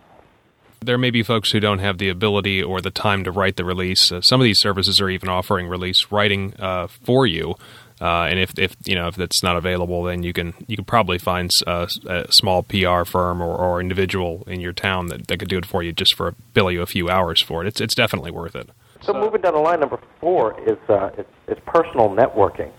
There 0.83 0.97
may 0.97 1.11
be 1.11 1.21
folks 1.21 1.51
who 1.51 1.59
don't 1.59 1.77
have 1.77 1.99
the 1.99 2.09
ability 2.09 2.63
or 2.63 2.81
the 2.81 2.89
time 2.89 3.23
to 3.25 3.31
write 3.31 3.55
the 3.55 3.63
release. 3.63 4.11
Uh, 4.11 4.21
some 4.21 4.41
of 4.41 4.45
these 4.45 4.59
services 4.59 4.99
are 4.99 5.09
even 5.09 5.29
offering 5.29 5.67
release 5.67 6.07
writing 6.11 6.55
uh, 6.59 6.87
for 6.87 7.27
you. 7.27 7.55
Uh, 8.01 8.25
and 8.29 8.39
if, 8.39 8.57
if 8.57 8.75
you 8.85 8.95
know 8.95 9.07
if 9.07 9.15
that's 9.15 9.43
not 9.43 9.55
available, 9.55 10.03
then 10.03 10.23
you 10.23 10.33
can 10.33 10.55
you 10.65 10.75
can 10.75 10.85
probably 10.85 11.19
find 11.19 11.51
a, 11.67 11.87
a 12.07 12.31
small 12.31 12.63
PR 12.63 13.03
firm 13.03 13.41
or, 13.41 13.55
or 13.55 13.79
individual 13.79 14.43
in 14.47 14.59
your 14.59 14.73
town 14.73 15.05
that, 15.07 15.27
that 15.27 15.37
could 15.37 15.47
do 15.47 15.59
it 15.59 15.67
for 15.67 15.83
you 15.83 15.91
just 15.91 16.15
for 16.15 16.33
bill 16.55 16.71
you 16.71 16.81
a 16.81 16.87
few 16.87 17.09
hours 17.09 17.43
for 17.43 17.63
it. 17.63 17.67
It's 17.67 17.79
it's 17.79 17.93
definitely 17.93 18.31
worth 18.31 18.55
it. 18.55 18.71
So, 19.01 19.13
so 19.13 19.19
moving 19.19 19.41
down 19.41 19.53
the 19.53 19.59
line, 19.59 19.79
number 19.79 19.99
four 20.19 20.59
is 20.67 20.79
uh, 20.89 21.11
is 21.47 21.57
personal 21.67 22.09
networking. 22.09 22.71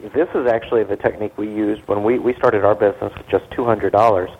This 0.00 0.28
is 0.34 0.48
actually 0.48 0.82
the 0.82 0.96
technique 0.96 1.38
we 1.38 1.46
used 1.46 1.86
when 1.86 2.02
we, 2.02 2.18
we 2.18 2.34
started 2.34 2.64
our 2.64 2.74
business 2.74 3.12
with 3.16 3.28
just 3.28 3.48
two 3.52 3.64
hundred 3.64 3.92
dollars. 3.92 4.30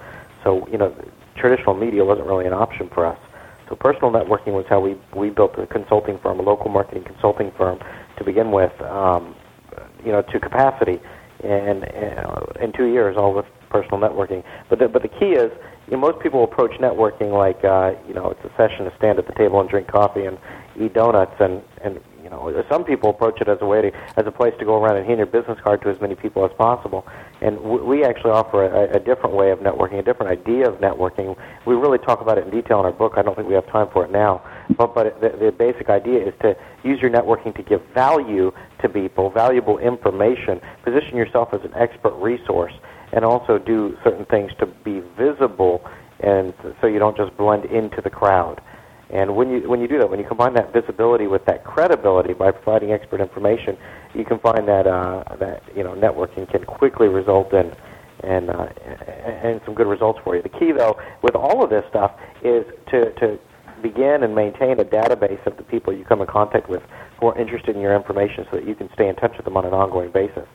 So 0.42 0.66
you 0.66 0.76
know, 0.76 0.92
traditional 1.36 1.74
media 1.74 2.04
wasn't 2.04 2.26
really 2.26 2.46
an 2.46 2.52
option 2.52 2.88
for 2.88 3.06
us. 3.06 3.18
So 3.68 3.76
personal 3.76 4.10
networking 4.10 4.54
was 4.54 4.66
how 4.68 4.80
we 4.80 4.96
we 5.14 5.30
built 5.30 5.56
a 5.56 5.68
consulting 5.68 6.18
firm, 6.18 6.40
a 6.40 6.42
local 6.42 6.68
marketing 6.68 7.04
consulting 7.04 7.52
firm, 7.52 7.78
to 8.16 8.24
begin 8.24 8.50
with. 8.50 8.72
Um, 8.82 9.36
you 10.06 10.12
know, 10.12 10.22
to 10.22 10.40
capacity 10.40 11.00
in, 11.42 11.84
in 12.62 12.72
two 12.72 12.86
years, 12.86 13.16
all 13.18 13.34
with 13.34 13.46
personal 13.68 13.98
networking. 13.98 14.42
But 14.70 14.78
the, 14.78 14.88
but 14.88 15.02
the 15.02 15.08
key 15.08 15.32
is, 15.32 15.52
you 15.86 15.92
know, 15.92 15.98
most 15.98 16.20
people 16.20 16.44
approach 16.44 16.72
networking 16.80 17.32
like, 17.32 17.62
uh, 17.64 17.94
you 18.08 18.14
know, 18.14 18.30
it's 18.30 18.44
a 18.44 18.56
session 18.56 18.86
to 18.86 18.92
stand 18.96 19.18
at 19.18 19.26
the 19.26 19.34
table 19.34 19.60
and 19.60 19.68
drink 19.68 19.88
coffee 19.88 20.24
and 20.24 20.38
eat 20.80 20.94
donuts, 20.94 21.34
and 21.40 21.62
and 21.82 22.00
you 22.26 22.30
know, 22.30 22.64
some 22.68 22.82
people 22.82 23.10
approach 23.10 23.40
it 23.40 23.48
as 23.48 23.58
a 23.60 23.66
way 23.66 23.82
to, 23.82 23.92
as 24.16 24.26
a 24.26 24.32
place 24.32 24.52
to 24.58 24.64
go 24.64 24.82
around 24.82 24.96
and 24.96 25.06
hand 25.06 25.18
your 25.18 25.28
business 25.28 25.58
card 25.62 25.80
to 25.82 25.90
as 25.90 26.00
many 26.00 26.16
people 26.16 26.44
as 26.44 26.50
possible. 26.58 27.06
And 27.40 27.60
we 27.60 28.02
actually 28.02 28.32
offer 28.32 28.64
a, 28.64 28.96
a 28.96 28.98
different 28.98 29.36
way 29.36 29.52
of 29.52 29.60
networking, 29.60 30.00
a 30.00 30.02
different 30.02 30.32
idea 30.32 30.68
of 30.68 30.80
networking. 30.80 31.36
We 31.66 31.76
really 31.76 31.98
talk 31.98 32.20
about 32.20 32.36
it 32.36 32.44
in 32.44 32.50
detail 32.50 32.80
in 32.80 32.86
our 32.86 32.90
book. 32.90 33.12
I 33.16 33.22
don't 33.22 33.36
think 33.36 33.46
we 33.46 33.54
have 33.54 33.68
time 33.68 33.86
for 33.92 34.04
it 34.04 34.10
now. 34.10 34.42
But, 34.76 34.94
but 34.94 35.20
the, 35.20 35.30
the 35.30 35.52
basic 35.52 35.88
idea 35.88 36.26
is 36.26 36.34
to 36.42 36.56
use 36.84 37.00
your 37.00 37.10
networking 37.10 37.54
to 37.56 37.62
give 37.62 37.82
value 37.94 38.52
to 38.80 38.88
people, 38.88 39.30
valuable 39.30 39.78
information, 39.78 40.60
position 40.84 41.16
yourself 41.16 41.52
as 41.52 41.62
an 41.62 41.74
expert 41.74 42.14
resource, 42.14 42.72
and 43.12 43.24
also 43.24 43.58
do 43.58 43.96
certain 44.04 44.26
things 44.26 44.52
to 44.58 44.66
be 44.66 45.00
visible 45.16 45.84
and 46.20 46.54
so 46.80 46.86
you 46.86 46.98
don't 46.98 47.16
just 47.16 47.36
blend 47.36 47.64
into 47.66 48.00
the 48.00 48.10
crowd. 48.10 48.60
And 49.10 49.36
when 49.36 49.50
you 49.50 49.68
when 49.68 49.80
you 49.80 49.86
do 49.86 49.98
that, 49.98 50.10
when 50.10 50.18
you 50.18 50.26
combine 50.26 50.54
that 50.54 50.72
visibility 50.72 51.28
with 51.28 51.44
that 51.44 51.62
credibility 51.62 52.32
by 52.32 52.50
providing 52.50 52.90
expert 52.90 53.20
information, 53.20 53.76
you 54.14 54.24
can 54.24 54.38
find 54.40 54.66
that 54.66 54.86
uh, 54.86 55.22
that 55.36 55.62
you 55.76 55.84
know 55.84 55.94
networking 55.94 56.50
can 56.50 56.64
quickly 56.64 57.06
result 57.06 57.52
in 57.52 57.72
and 58.24 58.50
uh, 58.50 58.64
and 58.64 59.60
some 59.64 59.74
good 59.74 59.86
results 59.86 60.18
for 60.24 60.34
you. 60.34 60.42
The 60.42 60.48
key, 60.48 60.72
though, 60.72 60.98
with 61.22 61.36
all 61.36 61.62
of 61.62 61.70
this 61.70 61.84
stuff 61.88 62.18
is 62.42 62.64
to 62.90 63.12
to 63.12 63.38
begin 63.88 64.22
and 64.22 64.34
maintain 64.34 64.78
a 64.80 64.84
database 64.84 65.44
of 65.46 65.56
the 65.56 65.62
people 65.62 65.92
you 65.92 66.04
come 66.04 66.20
in 66.20 66.26
contact 66.26 66.68
with 66.68 66.82
who 67.18 67.28
are 67.28 67.38
interested 67.38 67.74
in 67.76 67.80
your 67.80 67.94
information, 67.94 68.44
so 68.50 68.56
that 68.58 68.66
you 68.66 68.74
can 68.74 68.88
stay 68.92 69.08
in 69.08 69.16
touch 69.16 69.36
with 69.36 69.44
them 69.44 69.56
on 69.56 69.64
an 69.64 69.72
ongoing 69.72 70.10
basis. 70.10 70.46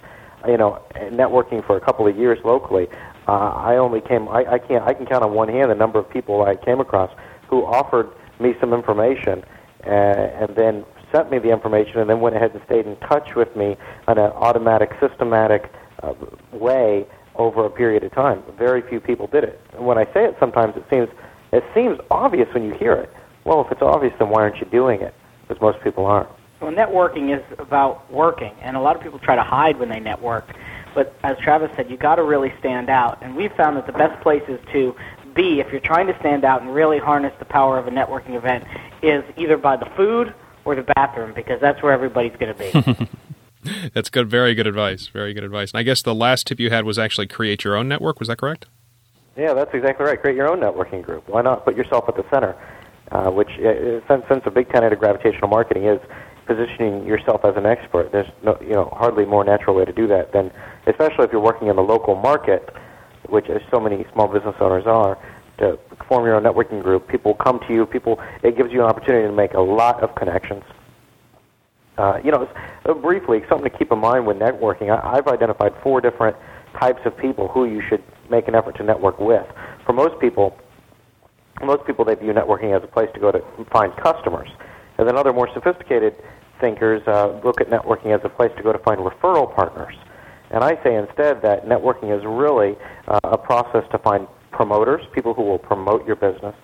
You 0.47 0.57
know, 0.57 0.81
networking 0.95 1.65
for 1.65 1.77
a 1.77 1.81
couple 1.81 2.07
of 2.07 2.17
years 2.17 2.39
locally, 2.43 2.87
uh, 3.27 3.51
I 3.71 3.77
only 3.77 4.01
came. 4.01 4.27
I, 4.27 4.45
I 4.53 4.59
can't. 4.59 4.83
I 4.83 4.93
can 4.93 5.05
count 5.05 5.23
on 5.23 5.33
one 5.33 5.49
hand 5.49 5.69
the 5.69 5.75
number 5.75 5.99
of 5.99 6.09
people 6.09 6.43
I 6.43 6.55
came 6.55 6.79
across 6.79 7.11
who 7.47 7.65
offered 7.65 8.09
me 8.39 8.55
some 8.59 8.73
information 8.73 9.43
uh, 9.85 9.89
and 9.89 10.55
then 10.55 10.85
sent 11.13 11.29
me 11.29 11.37
the 11.39 11.51
information 11.51 11.99
and 11.99 12.09
then 12.09 12.21
went 12.21 12.35
ahead 12.35 12.51
and 12.53 12.61
stayed 12.65 12.85
in 12.85 12.95
touch 12.97 13.35
with 13.35 13.55
me 13.55 13.75
in 14.07 14.17
an 14.17 14.31
automatic, 14.47 14.89
systematic 14.99 15.71
uh, 16.01 16.13
way 16.51 17.05
over 17.35 17.65
a 17.65 17.69
period 17.69 18.03
of 18.03 18.11
time. 18.13 18.41
Very 18.57 18.81
few 18.81 18.99
people 18.99 19.27
did 19.27 19.43
it. 19.43 19.59
And 19.73 19.85
when 19.85 19.97
I 19.97 20.05
say 20.13 20.25
it, 20.25 20.35
sometimes 20.39 20.75
it 20.75 20.85
seems 20.89 21.09
it 21.51 21.63
seems 21.75 21.99
obvious 22.09 22.51
when 22.53 22.63
you 22.63 22.73
hear 22.73 22.93
it. 22.93 23.13
Well, 23.43 23.61
if 23.65 23.71
it's 23.71 23.81
obvious, 23.81 24.13
then 24.19 24.29
why 24.29 24.41
aren't 24.41 24.57
you 24.57 24.67
doing 24.67 25.01
it? 25.01 25.13
Because 25.47 25.61
most 25.61 25.83
people 25.83 26.05
aren't. 26.05 26.29
Well, 26.61 26.71
networking 26.71 27.35
is 27.35 27.43
about 27.57 28.11
working, 28.11 28.53
and 28.61 28.77
a 28.77 28.79
lot 28.79 28.95
of 28.95 29.01
people 29.01 29.17
try 29.19 29.35
to 29.35 29.43
hide 29.43 29.79
when 29.79 29.89
they 29.89 29.99
network. 29.99 30.47
But 30.93 31.15
as 31.23 31.37
Travis 31.39 31.71
said, 31.75 31.89
you 31.89 31.97
got 31.97 32.15
to 32.15 32.23
really 32.23 32.53
stand 32.59 32.89
out. 32.89 33.17
And 33.21 33.35
we've 33.35 33.53
found 33.53 33.77
that 33.77 33.87
the 33.87 33.93
best 33.93 34.21
places 34.21 34.59
to 34.71 34.95
be, 35.33 35.59
if 35.59 35.71
you're 35.71 35.81
trying 35.81 36.07
to 36.07 36.17
stand 36.19 36.43
out 36.43 36.61
and 36.61 36.73
really 36.73 36.99
harness 36.99 37.33
the 37.39 37.45
power 37.45 37.77
of 37.79 37.87
a 37.87 37.91
networking 37.91 38.35
event, 38.35 38.65
is 39.01 39.23
either 39.37 39.57
by 39.57 39.77
the 39.77 39.87
food 39.97 40.33
or 40.65 40.75
the 40.75 40.83
bathroom, 40.95 41.33
because 41.33 41.59
that's 41.59 41.81
where 41.81 41.91
everybody's 41.91 42.35
going 42.37 42.55
to 42.55 42.97
be. 42.97 43.07
That's 43.93 44.09
good. 44.09 44.27
Very 44.27 44.55
good 44.55 44.65
advice. 44.65 45.07
Very 45.07 45.33
good 45.33 45.43
advice. 45.43 45.71
And 45.71 45.79
I 45.79 45.83
guess 45.83 46.01
the 46.01 46.15
last 46.15 46.47
tip 46.47 46.59
you 46.59 46.71
had 46.71 46.83
was 46.83 46.97
actually 46.97 47.27
create 47.27 47.63
your 47.63 47.75
own 47.75 47.87
network. 47.87 48.19
Was 48.19 48.27
that 48.27 48.37
correct? 48.37 48.65
Yeah, 49.37 49.53
that's 49.53 49.73
exactly 49.73 50.05
right. 50.05 50.19
Create 50.19 50.35
your 50.35 50.49
own 50.49 50.59
networking 50.59 51.01
group. 51.01 51.27
Why 51.29 51.41
not 51.41 51.63
put 51.63 51.75
yourself 51.75 52.05
at 52.07 52.15
the 52.15 52.25
center? 52.31 52.55
Uh, 53.11 53.29
which, 53.29 53.49
uh, 53.59 53.99
since, 54.07 54.23
since 54.29 54.41
a 54.45 54.51
big 54.51 54.69
tenet 54.69 54.93
of 54.93 54.99
gravitational 54.99 55.49
marketing 55.49 55.83
is 55.83 55.99
positioning 56.45 57.05
yourself 57.05 57.43
as 57.43 57.57
an 57.57 57.65
expert, 57.65 58.09
there's 58.13 58.29
no, 58.41 58.57
you 58.61 58.71
know, 58.71 58.85
hardly 58.93 59.25
more 59.25 59.43
natural 59.43 59.75
way 59.75 59.83
to 59.83 59.91
do 59.91 60.07
that 60.07 60.31
than, 60.31 60.49
especially 60.87 61.25
if 61.25 61.31
you're 61.31 61.41
working 61.41 61.67
in 61.67 61.75
the 61.75 61.83
local 61.83 62.15
market, 62.15 62.69
which 63.27 63.49
as 63.49 63.61
so 63.69 63.81
many 63.81 64.05
small 64.13 64.29
business 64.29 64.55
owners 64.61 64.85
are, 64.87 65.17
to 65.57 65.77
form 66.07 66.25
your 66.25 66.35
own 66.35 66.43
networking 66.43 66.81
group. 66.81 67.07
People 67.09 67.33
come 67.33 67.59
to 67.67 67.73
you. 67.73 67.85
People, 67.85 68.17
it 68.43 68.55
gives 68.55 68.71
you 68.71 68.81
an 68.81 68.87
opportunity 68.87 69.27
to 69.27 69.33
make 69.33 69.53
a 69.53 69.61
lot 69.61 70.01
of 70.01 70.15
connections. 70.15 70.63
Uh, 71.97 72.19
you 72.23 72.31
know, 72.31 72.47
briefly, 73.01 73.43
something 73.49 73.69
to 73.69 73.77
keep 73.77 73.91
in 73.91 73.99
mind 73.99 74.25
when 74.25 74.39
networking. 74.39 74.89
I, 74.89 75.17
I've 75.17 75.27
identified 75.27 75.73
four 75.83 75.99
different 75.99 76.37
types 76.79 77.01
of 77.05 77.15
people 77.17 77.49
who 77.49 77.65
you 77.65 77.81
should 77.87 78.03
make 78.29 78.47
an 78.47 78.55
effort 78.55 78.77
to 78.77 78.83
network 78.83 79.19
with. 79.19 79.45
For 79.85 79.91
most 79.91 80.19
people, 80.19 80.57
most 81.65 81.85
people 81.85 82.05
they 82.05 82.15
view 82.15 82.33
networking 82.33 82.75
as 82.75 82.83
a 82.83 82.87
place 82.87 83.09
to 83.13 83.19
go 83.19 83.31
to 83.31 83.43
find 83.71 83.95
customers, 83.97 84.49
and 84.97 85.07
then 85.07 85.17
other 85.17 85.33
more 85.33 85.49
sophisticated 85.53 86.15
thinkers 86.59 87.01
uh, 87.07 87.39
look 87.43 87.59
at 87.59 87.69
networking 87.69 88.15
as 88.15 88.21
a 88.23 88.29
place 88.29 88.51
to 88.57 88.63
go 88.63 88.71
to 88.71 88.79
find 88.79 88.99
referral 88.99 89.53
partners. 89.53 89.95
And 90.51 90.63
I 90.63 90.81
say 90.83 90.95
instead 90.95 91.41
that 91.41 91.65
networking 91.65 92.15
is 92.15 92.23
really 92.25 92.75
uh, 93.07 93.19
a 93.23 93.37
process 93.37 93.83
to 93.91 93.97
find 93.97 94.27
promoters, 94.51 95.01
people 95.13 95.33
who 95.33 95.43
will 95.43 95.57
promote 95.57 96.05
your 96.05 96.17
business, 96.17 96.55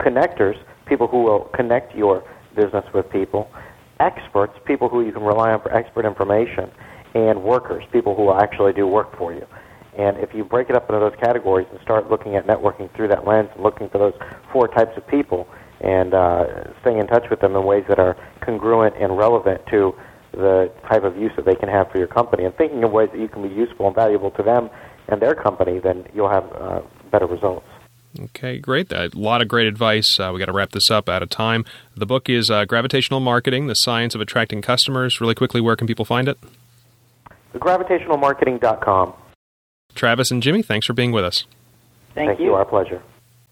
connectors, 0.00 0.56
people 0.86 1.06
who 1.06 1.22
will 1.22 1.40
connect 1.54 1.94
your 1.94 2.24
business 2.56 2.84
with 2.92 3.08
people, 3.10 3.50
experts, 4.00 4.58
people 4.64 4.88
who 4.88 5.04
you 5.04 5.12
can 5.12 5.22
rely 5.22 5.52
on 5.52 5.60
for 5.60 5.72
expert 5.74 6.04
information, 6.04 6.70
and 7.14 7.42
workers, 7.42 7.84
people 7.92 8.14
who 8.14 8.22
will 8.22 8.40
actually 8.40 8.72
do 8.72 8.86
work 8.86 9.16
for 9.16 9.32
you. 9.32 9.46
And 9.96 10.16
if 10.18 10.34
you 10.34 10.44
break 10.44 10.70
it 10.70 10.76
up 10.76 10.88
into 10.88 11.00
those 11.00 11.14
categories 11.20 11.66
and 11.70 11.80
start 11.80 12.10
looking 12.10 12.36
at 12.36 12.46
networking 12.46 12.94
through 12.94 13.08
that 13.08 13.26
lens 13.26 13.48
and 13.54 13.62
looking 13.62 13.88
for 13.88 13.98
those 13.98 14.14
four 14.52 14.68
types 14.68 14.96
of 14.96 15.06
people 15.06 15.48
and 15.80 16.14
uh, 16.14 16.72
staying 16.80 16.98
in 16.98 17.06
touch 17.06 17.26
with 17.30 17.40
them 17.40 17.54
in 17.54 17.64
ways 17.64 17.84
that 17.88 17.98
are 17.98 18.16
congruent 18.40 18.94
and 18.96 19.16
relevant 19.16 19.60
to 19.70 19.94
the 20.32 20.72
type 20.88 21.04
of 21.04 21.16
use 21.16 21.32
that 21.36 21.44
they 21.44 21.54
can 21.54 21.68
have 21.68 21.90
for 21.90 21.98
your 21.98 22.06
company 22.08 22.44
and 22.44 22.56
thinking 22.56 22.82
of 22.82 22.90
ways 22.90 23.08
that 23.12 23.20
you 23.20 23.28
can 23.28 23.46
be 23.46 23.54
useful 23.54 23.86
and 23.86 23.94
valuable 23.94 24.30
to 24.32 24.42
them 24.42 24.68
and 25.08 25.20
their 25.20 25.34
company, 25.34 25.78
then 25.78 26.06
you'll 26.14 26.30
have 26.30 26.50
uh, 26.54 26.80
better 27.10 27.26
results. 27.26 27.66
Okay, 28.18 28.58
great. 28.58 28.92
A 28.92 29.10
lot 29.14 29.42
of 29.42 29.48
great 29.48 29.66
advice. 29.66 30.18
Uh, 30.20 30.30
we 30.32 30.38
got 30.38 30.46
to 30.46 30.52
wrap 30.52 30.70
this 30.70 30.90
up 30.90 31.08
out 31.08 31.22
of 31.22 31.30
time. 31.30 31.64
The 31.96 32.06
book 32.06 32.28
is 32.28 32.48
uh, 32.48 32.64
Gravitational 32.64 33.18
Marketing: 33.18 33.66
The 33.66 33.74
Science 33.74 34.14
of 34.14 34.20
Attracting 34.20 34.62
Customers. 34.62 35.20
Really 35.20 35.34
quickly, 35.34 35.60
where 35.60 35.74
can 35.74 35.88
people 35.88 36.04
find 36.04 36.28
it? 36.28 36.38
Gravitationalmarketing.com. 37.54 39.14
Travis 39.94 40.30
and 40.30 40.42
Jimmy, 40.42 40.62
thanks 40.62 40.86
for 40.86 40.92
being 40.92 41.12
with 41.12 41.24
us. 41.24 41.46
Thank, 42.14 42.28
Thank 42.28 42.40
you. 42.40 42.46
you. 42.46 42.54
Our 42.54 42.64
pleasure. 42.64 43.02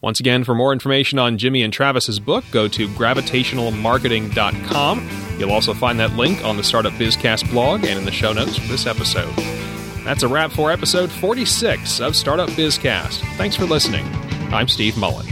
Once 0.01 0.19
again, 0.21 0.43
for 0.43 0.55
more 0.55 0.73
information 0.73 1.19
on 1.19 1.37
Jimmy 1.39 1.63
and 1.63 1.73
Travis's 1.73 2.19
book, 2.19 2.45
go 2.51 2.67
to 2.69 2.89
gravitationalmarketing.com. 2.89 5.09
You'll 5.39 5.53
also 5.53 5.75
find 5.75 6.01
that 6.01 6.13
link 6.15 6.45
on 6.45 6.57
the 6.57 6.65
Startup 6.65 6.93
Bizcast 6.95 7.49
blog 7.51 7.85
and 7.85 7.99
in 7.99 8.05
the 8.05 8.11
show 8.11 8.33
notes 8.33 8.57
for 8.59 8.67
this 8.67 8.87
episode. 8.87 9.33
That's 10.05 10.25
a 10.25 10.29
wrap 10.29 10.51
for 10.51 10.73
episode 10.73 11.11
46 11.11 12.01
of 12.01 12.17
Startup 12.17 12.49
Bizcast. 12.51 13.21
Thanks 13.37 13.55
for 13.55 13.65
listening. 13.65 14.05
I'm 14.53 14.67
Steve 14.67 14.99
Mullen. 14.99 15.27